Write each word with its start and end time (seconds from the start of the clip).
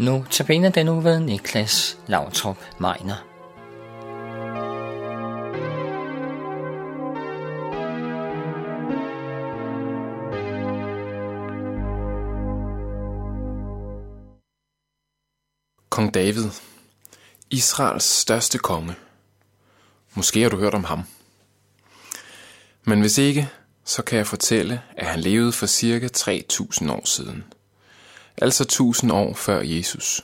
Nu 0.00 0.24
tabiner 0.30 0.70
den 0.70 0.88
uge 0.88 1.04
ved 1.04 1.20
Niklas 1.20 1.98
Lautrup 2.06 2.56
Meiner. 2.78 3.26
Kong 15.88 16.14
David, 16.14 16.50
Israels 17.50 18.04
største 18.04 18.58
konge. 18.58 18.94
Måske 20.14 20.42
har 20.42 20.50
du 20.50 20.56
hørt 20.56 20.74
om 20.74 20.84
ham. 20.84 21.02
Men 22.84 23.00
hvis 23.00 23.18
ikke, 23.18 23.48
så 23.84 24.02
kan 24.02 24.18
jeg 24.18 24.26
fortælle, 24.26 24.82
at 24.96 25.06
han 25.06 25.20
levede 25.20 25.52
for 25.52 25.66
cirka 25.66 26.08
3000 26.08 26.90
år 26.90 27.06
siden. 27.06 27.44
Altså 28.40 28.62
1000 28.62 29.12
år 29.12 29.34
før 29.34 29.60
Jesus. 29.60 30.22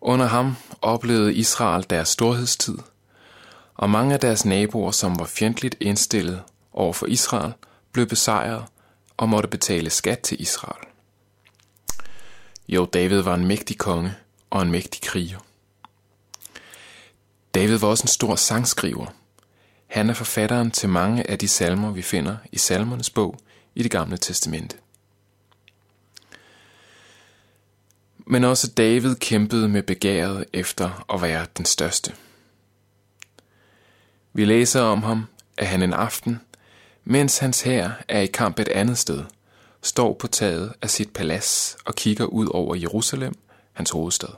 Under 0.00 0.26
ham 0.26 0.56
oplevede 0.82 1.34
Israel 1.34 1.86
deres 1.90 2.08
storhedstid, 2.08 2.78
og 3.74 3.90
mange 3.90 4.14
af 4.14 4.20
deres 4.20 4.44
naboer, 4.44 4.90
som 4.90 5.18
var 5.18 5.24
fjendtligt 5.24 5.76
indstillet 5.80 6.42
over 6.72 6.92
for 6.92 7.06
Israel, 7.06 7.52
blev 7.92 8.06
besejret 8.06 8.64
og 9.16 9.28
måtte 9.28 9.48
betale 9.48 9.90
skat 9.90 10.20
til 10.20 10.40
Israel. 10.40 10.86
Jo, 12.68 12.84
David 12.84 13.20
var 13.20 13.34
en 13.34 13.46
mægtig 13.46 13.78
konge 13.78 14.14
og 14.50 14.62
en 14.62 14.70
mægtig 14.70 15.02
kriger. 15.02 15.38
David 17.54 17.76
var 17.76 17.88
også 17.88 18.04
en 18.04 18.08
stor 18.08 18.36
sangskriver. 18.36 19.06
Han 19.86 20.10
er 20.10 20.14
forfatteren 20.14 20.70
til 20.70 20.88
mange 20.88 21.30
af 21.30 21.38
de 21.38 21.48
salmer, 21.48 21.90
vi 21.90 22.02
finder 22.02 22.36
i 22.52 22.58
salmernes 22.58 23.10
bog 23.10 23.38
i 23.74 23.82
det 23.82 23.90
gamle 23.90 24.16
testamente. 24.18 24.76
Men 28.26 28.44
også 28.44 28.70
David 28.70 29.14
kæmpede 29.14 29.68
med 29.68 29.82
begæret 29.82 30.44
efter 30.52 31.04
at 31.14 31.22
være 31.22 31.46
den 31.56 31.64
største. 31.64 32.14
Vi 34.32 34.44
læser 34.44 34.80
om 34.80 35.02
ham, 35.02 35.26
at 35.58 35.66
han 35.66 35.82
en 35.82 35.92
aften, 35.92 36.40
mens 37.04 37.38
hans 37.38 37.62
hær 37.62 37.90
er 38.08 38.20
i 38.20 38.26
kamp 38.26 38.58
et 38.58 38.68
andet 38.68 38.98
sted, 38.98 39.24
står 39.82 40.14
på 40.14 40.26
taget 40.26 40.72
af 40.82 40.90
sit 40.90 41.12
palads 41.12 41.76
og 41.84 41.94
kigger 41.94 42.24
ud 42.24 42.46
over 42.46 42.74
Jerusalem, 42.74 43.38
hans 43.72 43.90
hovedstad. 43.90 44.28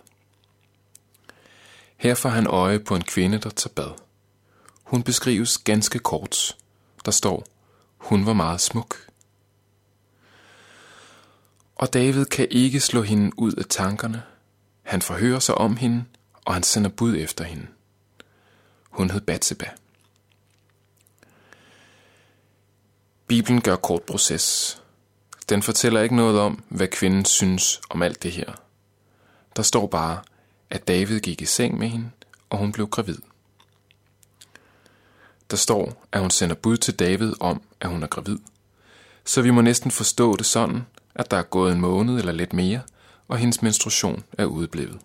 Her 1.97 2.14
får 2.14 2.28
han 2.28 2.47
øje 2.47 2.78
på 2.78 2.94
en 2.94 3.05
kvinde, 3.05 3.39
der 3.39 3.50
tager 3.50 3.75
bad. 3.75 3.91
Hun 4.83 5.03
beskrives 5.03 5.59
ganske 5.59 5.98
kort. 5.98 6.56
Der 7.05 7.11
står, 7.11 7.47
hun 7.97 8.27
var 8.27 8.33
meget 8.33 8.61
smuk. 8.61 9.08
Og 11.79 11.93
David 11.93 12.25
kan 12.25 12.48
ikke 12.51 12.81
slå 12.81 13.03
hende 13.03 13.39
ud 13.39 13.53
af 13.53 13.65
tankerne. 13.65 14.23
Han 14.83 15.03
forhører 15.03 15.39
sig 15.39 15.55
om 15.55 15.77
hende, 15.77 16.05
og 16.45 16.55
han 16.55 16.62
sender 16.62 16.91
bud 16.91 17.17
efter 17.17 17.45
hende. 17.45 17.67
Hun 18.91 19.11
hed 19.11 19.21
Batseba. 19.21 19.71
Bibelen 23.27 23.61
gør 23.61 23.77
kort 23.77 24.03
proces. 24.03 24.79
Den 25.49 25.62
fortæller 25.62 26.01
ikke 26.01 26.17
noget 26.17 26.41
om, 26.41 26.65
hvad 26.69 26.89
kvinden 26.89 27.25
synes 27.25 27.81
om 27.91 28.03
alt 28.03 28.23
det 28.23 28.33
her. 28.33 28.53
Der 29.56 29.62
står 29.62 29.87
bare, 29.87 30.21
at 30.71 30.89
David 30.89 31.21
gik 31.21 31.43
i 31.43 31.47
seng 31.47 31.79
med 31.79 31.89
hende, 31.89 32.11
og 32.51 32.59
hun 32.59 32.73
blev 32.73 32.89
gravid. 32.89 33.19
Der 35.51 35.56
står, 35.56 36.06
at 36.12 36.21
hun 36.21 36.31
sender 36.31 36.55
bud 36.55 36.77
til 36.77 36.99
David 36.99 37.33
om, 37.41 37.62
at 37.81 37.89
hun 37.89 38.03
er 38.03 38.06
gravid. 38.06 38.39
Så 39.25 39.43
vi 39.43 39.51
må 39.51 39.61
næsten 39.61 39.91
forstå 39.91 40.37
det 40.37 40.47
sådan, 40.47 40.87
at 41.19 41.31
der 41.31 41.37
er 41.37 41.43
gået 41.43 41.73
en 41.73 41.81
måned 41.81 42.19
eller 42.19 42.33
lidt 42.33 42.53
mere, 42.53 42.81
og 43.29 43.39
hendes 43.39 43.62
menstruation 43.62 44.25
er 44.33 44.45
udeblevet. 44.45 44.99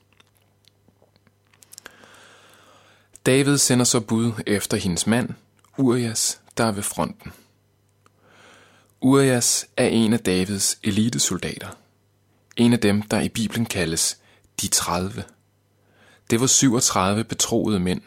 David 3.26 3.58
sender 3.58 3.86
så 3.86 4.00
bud 4.00 4.32
efter 4.48 4.78
hendes 4.78 5.08
mand, 5.08 5.30
Urias, 5.78 6.42
der 6.58 6.64
er 6.64 6.72
ved 6.72 6.84
fronten. 6.84 7.32
Urias 9.02 9.66
er 9.78 9.88
en 9.88 10.14
af 10.14 10.20
Davids 10.20 10.78
elitesoldater. 10.84 11.68
En 12.56 12.74
af 12.74 12.80
dem, 12.80 13.02
der 13.02 13.22
i 13.22 13.30
Bibelen 13.30 13.66
kaldes 13.66 14.18
de 14.62 14.68
30. 14.68 15.24
Det 16.30 16.42
var 16.42 16.48
37 16.48 17.24
betroede 17.24 17.80
mænd, 17.80 18.02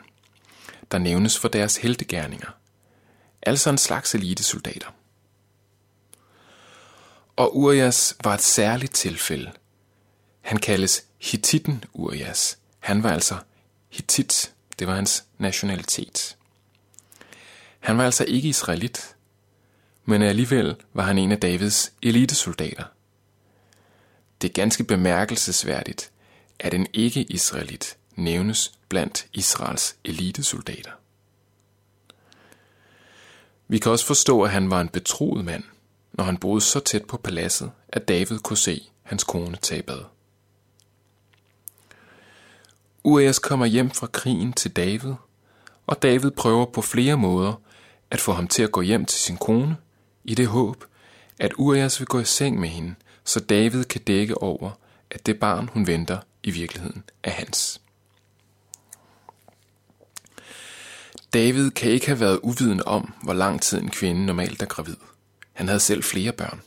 der 0.91 0.99
nævnes 0.99 1.39
for 1.39 1.49
deres 1.49 1.77
heltegærninger. 1.77 2.49
Altså 3.43 3.71
en 3.71 3.79
slags 3.79 4.15
elitesoldater. 4.15 4.96
Og 7.37 7.57
Urias 7.57 8.17
var 8.25 8.35
et 8.35 8.43
særligt 8.43 8.95
tilfælde. 8.95 9.53
Han 10.41 10.59
kaldes 10.59 11.05
Hittiten 11.19 11.85
Urias. 11.93 12.59
Han 12.79 13.03
var 13.03 13.13
altså 13.13 13.37
Hittit. 13.91 14.55
Det 14.79 14.87
var 14.87 14.95
hans 14.95 15.25
nationalitet. 15.39 16.37
Han 17.81 17.99
var 17.99 18.05
altså 18.05 18.25
ikke 18.25 18.49
israelit, 18.49 19.17
men 20.05 20.23
alligevel 20.23 20.77
var 20.93 21.03
han 21.03 21.19
en 21.19 21.33
af 21.33 21.41
Davids 21.41 21.93
elitesoldater. 22.03 22.85
Det 24.43 24.49
er 24.49 24.53
ganske 24.53 24.85
bemærkelsesværdigt, 24.85 26.11
at 26.59 26.75
en 26.75 26.87
ikke-israelit 26.93 27.97
nævnes 28.17 28.73
blandt 28.89 29.27
Israels 29.33 29.97
elitesoldater. 30.05 30.91
Vi 33.69 33.79
kan 33.79 33.93
også 33.93 34.07
forstå, 34.07 34.43
at 34.43 34.51
han 34.51 34.71
var 34.71 34.81
en 34.81 34.89
betroet 34.89 35.45
mand, 35.45 35.65
når 36.17 36.25
han 36.25 36.37
boede 36.37 36.61
så 36.61 36.81
tæt 36.81 37.05
på 37.05 37.17
paladset, 37.17 37.73
at 37.89 38.09
David 38.09 38.39
kunne 38.39 38.57
se 38.57 38.91
hans 39.03 39.25
kone 39.25 39.57
tage 39.57 39.83
bad. 39.83 40.01
Urias 43.05 43.39
kommer 43.39 43.67
hjem 43.67 43.91
fra 43.91 44.07
krigen 44.07 44.53
til 44.53 44.77
David, 44.77 45.15
og 45.87 46.03
David 46.03 46.31
prøver 46.31 46.67
på 46.67 46.83
flere 46.83 47.17
måder 47.17 47.61
at 48.11 48.21
få 48.21 48.33
ham 48.33 48.49
til 48.49 48.63
at 48.63 48.73
gå 48.73 48.81
hjem 48.81 49.05
til 49.05 49.19
sin 49.19 49.37
kone, 49.37 49.77
i 50.25 50.35
det 50.35 50.47
håb, 50.47 50.85
at 51.39 51.53
Urias 51.59 52.01
vil 52.01 52.07
gå 52.07 52.21
i 52.21 52.25
seng 52.25 52.61
med 52.61 52.69
hende, 52.69 52.95
så 53.25 53.41
David 53.41 53.85
kan 53.85 54.01
dække 54.01 54.39
over, 54.39 54.71
at 55.11 55.27
det 55.27 55.41
barn, 55.41 55.69
hun 55.73 55.87
venter, 55.87 56.19
i 56.43 56.51
virkeligheden 56.51 57.05
er 57.23 57.31
hans. 57.31 57.81
David 61.33 61.71
kan 61.71 61.91
ikke 61.91 62.07
have 62.07 62.21
været 62.21 62.41
uviden 62.43 62.83
om, 62.87 63.15
hvor 63.23 63.33
lang 63.33 63.63
tid 63.63 63.79
en 63.79 63.91
kvinde 63.91 64.27
normalt 64.27 64.63
er 64.63 64.67
gravid. 64.67 64.97
Han 65.57 65.69
havde 65.69 65.81
selv 65.81 66.03
flere 66.03 66.33
børn. 66.33 66.61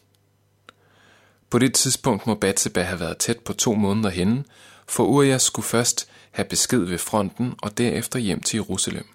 På 1.49 1.59
det 1.59 1.73
tidspunkt 1.73 2.27
må 2.27 2.35
Batseba 2.35 2.81
have 2.81 2.99
været 2.99 3.17
tæt 3.17 3.39
på 3.39 3.53
to 3.53 3.73
måneder 3.73 4.09
henne, 4.09 4.43
for 4.87 5.03
Urias 5.03 5.41
skulle 5.41 5.65
først 5.65 6.09
have 6.31 6.45
besked 6.45 6.79
ved 6.79 6.97
fronten 6.97 7.53
og 7.57 7.77
derefter 7.77 8.19
hjem 8.19 8.41
til 8.41 8.57
Jerusalem. 8.57 9.05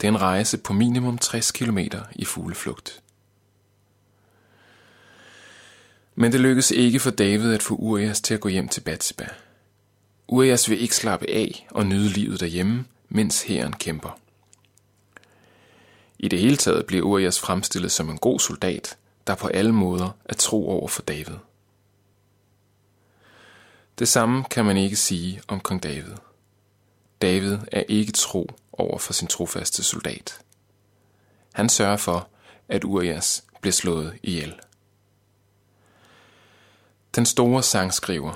Det 0.00 0.06
er 0.06 0.12
en 0.12 0.20
rejse 0.20 0.58
på 0.58 0.72
minimum 0.72 1.18
60 1.18 1.50
km 1.50 1.78
i 2.12 2.24
fugleflugt. 2.24 3.02
Men 6.14 6.32
det 6.32 6.40
lykkedes 6.40 6.70
ikke 6.70 7.00
for 7.00 7.10
David 7.10 7.54
at 7.54 7.62
få 7.62 7.74
Urias 7.74 8.20
til 8.20 8.34
at 8.34 8.40
gå 8.40 8.48
hjem 8.48 8.68
til 8.68 8.80
Batseba. 8.80 9.28
Urias 10.28 10.70
vil 10.70 10.82
ikke 10.82 10.96
slappe 10.96 11.30
af 11.30 11.66
og 11.70 11.86
nyde 11.86 12.08
livet 12.08 12.40
derhjemme, 12.40 12.84
mens 13.08 13.42
hæren 13.42 13.72
kæmper. 13.72 14.18
I 16.18 16.28
det 16.28 16.40
hele 16.40 16.56
taget 16.56 16.86
bliver 16.86 17.04
Urias 17.04 17.40
fremstillet 17.40 17.92
som 17.92 18.10
en 18.10 18.18
god 18.18 18.40
soldat, 18.40 18.96
der 19.26 19.34
på 19.34 19.48
alle 19.48 19.72
måder 19.72 20.10
er 20.24 20.34
tro 20.34 20.68
over 20.68 20.88
for 20.88 21.02
David. 21.02 21.36
Det 23.98 24.08
samme 24.08 24.44
kan 24.44 24.64
man 24.64 24.76
ikke 24.76 24.96
sige 24.96 25.42
om 25.48 25.60
kong 25.60 25.82
David. 25.82 26.14
David 27.22 27.58
er 27.72 27.82
ikke 27.88 28.12
tro 28.12 28.50
over 28.72 28.98
for 28.98 29.12
sin 29.12 29.28
trofaste 29.28 29.82
soldat. 29.82 30.40
Han 31.52 31.68
sørger 31.68 31.96
for, 31.96 32.28
at 32.68 32.84
Urias 32.84 33.44
bliver 33.60 33.72
slået 33.72 34.18
ihjel. 34.22 34.54
Den 37.14 37.26
store 37.26 37.62
sangskriver, 37.62 38.34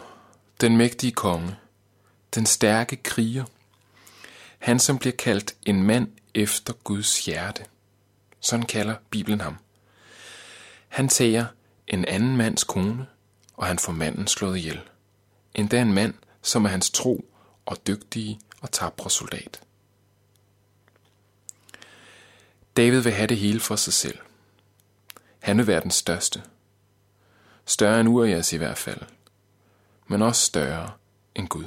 den 0.61 0.76
mægtige 0.76 1.12
konge, 1.12 1.56
den 2.35 2.46
stærke 2.46 2.96
kriger, 2.96 3.44
han 4.58 4.78
som 4.78 4.99
bliver 4.99 5.17
kaldt 5.17 5.55
en 5.67 5.82
mand 5.82 6.08
efter 6.35 6.73
Guds 6.73 7.25
hjerte. 7.25 7.64
Sådan 8.42 8.66
kalder 8.66 8.94
Bibelen 9.10 9.40
ham. 9.40 9.56
Han 10.88 11.08
tager 11.08 11.46
en 11.86 12.04
anden 12.04 12.36
mands 12.36 12.64
kone, 12.64 13.06
og 13.54 13.66
han 13.66 13.78
får 13.78 13.92
manden 13.92 14.26
slået 14.26 14.56
ihjel. 14.56 14.80
Endda 15.54 15.82
en 15.82 15.92
mand, 15.92 16.14
som 16.42 16.64
er 16.64 16.68
hans 16.68 16.90
tro 16.90 17.24
og 17.66 17.86
dygtige 17.86 18.40
og 18.60 18.70
tabre 18.70 19.10
soldat. 19.10 19.60
David 22.76 23.00
vil 23.00 23.12
have 23.12 23.26
det 23.26 23.36
hele 23.36 23.60
for 23.60 23.76
sig 23.76 23.92
selv. 23.92 24.18
Han 25.40 25.58
vil 25.58 25.66
være 25.66 25.80
den 25.80 25.90
største. 25.90 26.42
Større 27.64 28.00
end 28.00 28.08
Urias 28.08 28.52
i 28.52 28.56
hvert 28.56 28.78
fald. 28.78 29.00
Men 30.06 30.22
også 30.22 30.46
større 30.46 30.90
end 31.34 31.48
Gud. 31.48 31.66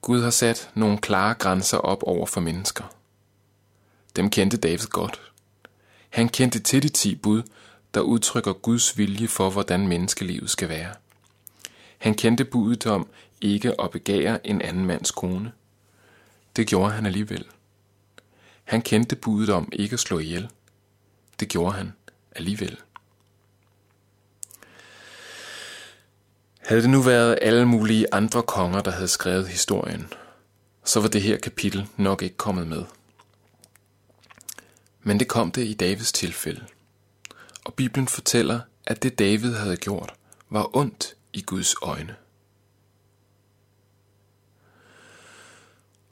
Gud 0.00 0.22
har 0.22 0.30
sat 0.30 0.70
nogle 0.74 0.98
klare 0.98 1.34
grænser 1.34 1.78
op 1.78 2.02
over 2.02 2.26
for 2.26 2.40
mennesker. 2.40 2.99
Dem 4.16 4.30
kendte 4.30 4.56
David 4.56 4.86
godt. 4.90 5.20
Han 6.10 6.28
kendte 6.28 6.60
til 6.60 6.82
de 6.82 6.88
ti 6.88 7.14
bud, 7.14 7.42
der 7.94 8.00
udtrykker 8.00 8.52
Guds 8.52 8.98
vilje 8.98 9.28
for, 9.28 9.50
hvordan 9.50 9.88
menneskelivet 9.88 10.50
skal 10.50 10.68
være. 10.68 10.94
Han 11.98 12.14
kendte 12.14 12.44
budet 12.44 12.86
om 12.86 13.08
ikke 13.40 13.80
at 13.80 13.90
begære 13.90 14.46
en 14.46 14.62
anden 14.62 14.86
mands 14.86 15.10
kone. 15.10 15.52
Det 16.56 16.66
gjorde 16.66 16.92
han 16.92 17.06
alligevel. 17.06 17.44
Han 18.64 18.82
kendte 18.82 19.16
budet 19.16 19.50
om 19.50 19.68
ikke 19.72 19.94
at 19.94 20.00
slå 20.00 20.18
ihjel. 20.18 20.48
Det 21.40 21.48
gjorde 21.48 21.76
han 21.76 21.92
alligevel. 22.36 22.76
Havde 26.58 26.82
det 26.82 26.90
nu 26.90 27.02
været 27.02 27.38
alle 27.42 27.68
mulige 27.68 28.14
andre 28.14 28.42
konger, 28.42 28.80
der 28.80 28.90
havde 28.90 29.08
skrevet 29.08 29.48
historien, 29.48 30.12
så 30.84 31.00
var 31.00 31.08
det 31.08 31.22
her 31.22 31.36
kapitel 31.36 31.86
nok 31.96 32.22
ikke 32.22 32.36
kommet 32.36 32.66
med. 32.66 32.84
Men 35.02 35.20
det 35.20 35.28
kom 35.28 35.52
det 35.52 35.64
i 35.64 35.74
Davids 35.74 36.12
tilfælde. 36.12 36.66
Og 37.64 37.74
Bibelen 37.74 38.08
fortæller, 38.08 38.60
at 38.86 39.02
det 39.02 39.18
David 39.18 39.54
havde 39.54 39.76
gjort, 39.76 40.14
var 40.50 40.76
ondt 40.76 41.14
i 41.32 41.42
Guds 41.42 41.74
øjne. 41.82 42.16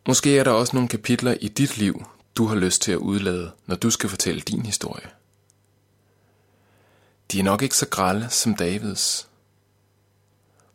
Måske 0.07 0.39
er 0.39 0.45
der 0.45 0.51
også 0.51 0.77
nogle 0.77 0.89
kapitler 0.89 1.37
i 1.41 1.49
dit 1.49 1.79
liv, 1.79 2.05
du 2.37 2.47
har 2.47 2.57
lyst 2.57 2.83
til 2.83 2.93
at 2.93 2.99
udlade, 2.99 3.53
når 3.67 3.77
du 3.77 3.91
skal 3.91 4.09
fortælle 4.09 4.41
din 4.41 4.67
historie. 4.67 5.11
De 7.33 7.39
er 7.39 7.45
nok 7.45 7.63
ikke 7.63 7.77
så 7.77 7.89
grælde 7.89 8.31
som 8.31 8.55
Davids. 8.55 9.29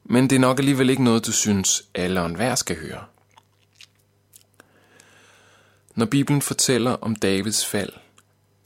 Men 0.04 0.30
det 0.30 0.36
er 0.36 0.40
nok 0.40 0.60
alligevel 0.60 0.90
ikke 0.90 1.04
noget, 1.04 1.26
du 1.26 1.32
synes, 1.32 1.84
alle 1.96 2.22
og 2.22 2.26
enhver 2.26 2.56
skal 2.56 2.80
høre. 2.80 3.04
Når 5.96 6.06
Bibelen 6.06 6.42
fortæller 6.42 6.92
om 6.92 7.16
Davids 7.16 7.66
fald, 7.66 7.94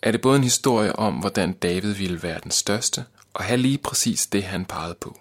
er 0.07 0.12
det 0.12 0.21
både 0.21 0.38
en 0.38 0.44
historie 0.44 0.95
om, 0.95 1.13
hvordan 1.13 1.54
David 1.54 1.94
ville 1.94 2.24
være 2.24 2.39
den 2.44 2.51
største, 2.51 3.06
og 3.33 3.44
have 3.44 3.57
lige 3.57 3.77
præcis 3.77 4.27
det, 4.27 4.44
han 4.44 4.65
pegede 4.65 4.95
på. 4.95 5.19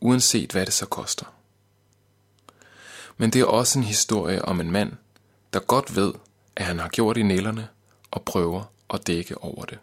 Uanset 0.00 0.52
hvad 0.52 0.66
det 0.66 0.74
så 0.74 0.86
koster. 0.86 1.26
Men 3.16 3.30
det 3.30 3.40
er 3.40 3.44
også 3.44 3.78
en 3.78 3.84
historie 3.84 4.44
om 4.44 4.60
en 4.60 4.70
mand, 4.70 4.92
der 5.52 5.60
godt 5.60 5.96
ved, 5.96 6.14
at 6.56 6.64
han 6.64 6.78
har 6.78 6.88
gjort 6.88 7.16
i 7.16 7.22
nælderne, 7.22 7.68
og 8.10 8.22
prøver 8.22 8.64
at 8.94 9.06
dække 9.06 9.38
over 9.38 9.64
det. 9.64 9.78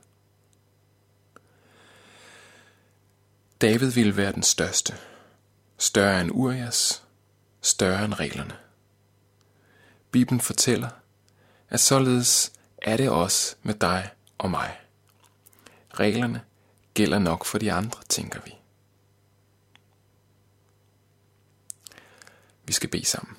David 3.62 3.92
ville 3.92 4.18
være 4.18 4.32
den 4.32 4.44
største. 4.44 4.96
Større 5.78 6.22
end 6.22 6.32
Urias, 6.34 7.04
større 7.62 8.06
end 8.06 8.14
reglerne. 8.20 8.56
Bibelen 10.12 10.42
fortæller, 10.42 10.90
at 11.70 11.80
således 11.80 12.52
er 12.82 12.98
det 12.98 13.10
også 13.10 13.56
med 13.64 13.74
dig 13.74 14.10
og 14.38 14.52
mig. 14.52 14.80
Reglerne 15.94 16.42
gælder 16.94 17.20
nok 17.20 17.46
for 17.46 17.58
de 17.58 17.72
andre, 17.72 18.04
tænker 18.10 18.40
vi. 18.46 18.54
Vi 22.66 22.74
skal 22.74 22.90
bede 22.90 23.06
sammen. 23.06 23.38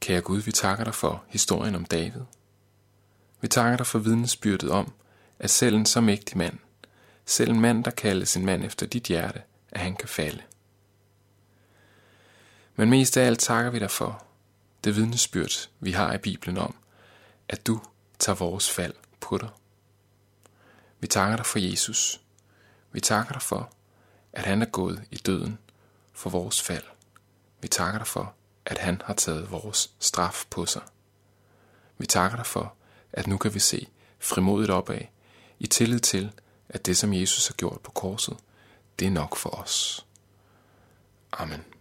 Kære 0.00 0.20
Gud, 0.20 0.40
vi 0.40 0.52
takker 0.52 0.84
dig 0.84 0.94
for 0.94 1.24
historien 1.28 1.74
om 1.74 1.84
David. 1.84 2.22
Vi 3.40 3.48
takker 3.48 3.76
dig 3.76 3.86
for 3.86 3.98
vidnesbyrdet 3.98 4.70
om, 4.70 4.92
at 5.38 5.50
selv 5.50 5.76
en 5.76 5.86
så 5.86 6.00
mægtig 6.00 6.38
mand, 6.38 6.58
selv 7.26 7.50
en 7.50 7.60
mand, 7.60 7.84
der 7.84 7.90
kaldes 7.90 8.36
en 8.36 8.46
mand 8.46 8.64
efter 8.64 8.86
dit 8.86 9.02
hjerte, 9.02 9.42
at 9.70 9.80
han 9.80 9.96
kan 9.96 10.08
falde. 10.08 10.42
Men 12.76 12.90
mest 12.90 13.16
af 13.16 13.26
alt 13.26 13.40
takker 13.40 13.70
vi 13.70 13.78
dig 13.78 13.90
for 13.90 14.27
det 14.84 14.96
vidnesbyrd, 14.96 15.68
vi 15.80 15.92
har 15.92 16.14
i 16.14 16.18
Bibelen 16.18 16.58
om, 16.58 16.74
at 17.48 17.66
du 17.66 17.80
tager 18.18 18.36
vores 18.36 18.70
fald 18.70 18.94
på 19.20 19.38
dig. 19.38 19.48
Vi 21.00 21.06
takker 21.06 21.36
dig 21.36 21.46
for 21.46 21.58
Jesus. 21.58 22.20
Vi 22.92 23.00
takker 23.00 23.32
dig 23.32 23.42
for, 23.42 23.72
at 24.32 24.44
han 24.44 24.62
er 24.62 24.66
gået 24.66 25.04
i 25.10 25.16
døden 25.16 25.58
for 26.12 26.30
vores 26.30 26.62
fald. 26.62 26.84
Vi 27.60 27.68
takker 27.68 27.98
dig 27.98 28.06
for, 28.06 28.34
at 28.64 28.78
han 28.78 29.02
har 29.04 29.14
taget 29.14 29.50
vores 29.50 29.90
straf 29.98 30.44
på 30.50 30.66
sig. 30.66 30.82
Vi 31.98 32.06
takker 32.06 32.36
dig 32.36 32.46
for, 32.46 32.74
at 33.12 33.26
nu 33.26 33.36
kan 33.36 33.54
vi 33.54 33.58
se 33.58 33.86
frimodigt 34.18 34.70
opad, 34.70 35.00
i 35.58 35.66
tillid 35.66 36.00
til, 36.00 36.32
at 36.68 36.86
det 36.86 36.96
som 36.96 37.14
Jesus 37.14 37.46
har 37.46 37.54
gjort 37.54 37.80
på 37.80 37.90
korset, 37.90 38.36
det 38.98 39.06
er 39.06 39.10
nok 39.10 39.36
for 39.36 39.50
os. 39.50 40.06
Amen. 41.32 41.77